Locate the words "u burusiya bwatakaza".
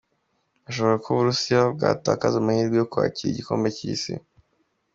1.13-2.35